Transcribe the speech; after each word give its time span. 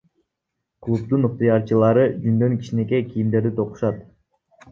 Клубдун 0.85 1.25
ыктыярчылары 1.27 2.07
жүндөн 2.23 2.57
кичинекей 2.63 3.05
кийимдерди 3.13 3.55
токушат. 3.61 4.01